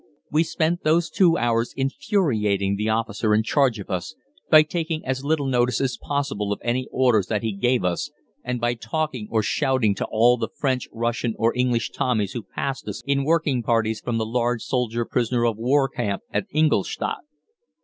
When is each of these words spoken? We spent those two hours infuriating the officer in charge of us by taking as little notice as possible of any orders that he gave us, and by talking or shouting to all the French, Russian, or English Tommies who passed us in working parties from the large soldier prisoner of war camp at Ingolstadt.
We 0.31 0.41
spent 0.41 0.83
those 0.83 1.11
two 1.11 1.37
hours 1.37 1.75
infuriating 1.77 2.75
the 2.75 2.89
officer 2.89 3.35
in 3.35 3.43
charge 3.43 3.77
of 3.77 3.91
us 3.91 4.15
by 4.49 4.63
taking 4.63 5.05
as 5.05 5.23
little 5.23 5.45
notice 5.45 5.79
as 5.79 5.95
possible 5.95 6.51
of 6.51 6.59
any 6.63 6.87
orders 6.91 7.27
that 7.27 7.43
he 7.43 7.55
gave 7.55 7.83
us, 7.85 8.09
and 8.43 8.59
by 8.59 8.73
talking 8.73 9.27
or 9.29 9.43
shouting 9.43 9.93
to 9.93 10.05
all 10.09 10.37
the 10.37 10.49
French, 10.57 10.89
Russian, 10.91 11.35
or 11.37 11.55
English 11.55 11.91
Tommies 11.91 12.31
who 12.33 12.41
passed 12.41 12.87
us 12.87 13.03
in 13.05 13.25
working 13.25 13.61
parties 13.61 14.01
from 14.01 14.17
the 14.17 14.25
large 14.25 14.63
soldier 14.63 15.05
prisoner 15.05 15.45
of 15.45 15.57
war 15.57 15.87
camp 15.87 16.23
at 16.33 16.47
Ingolstadt. 16.49 17.19